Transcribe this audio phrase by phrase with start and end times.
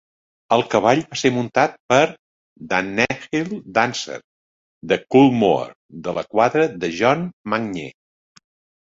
[0.55, 1.99] El cavall va ser muntat per
[2.71, 4.17] "Danehill Dancer"
[4.93, 5.77] de Coolmore,
[6.09, 7.23] de la quadra de John
[7.55, 7.93] Magnier.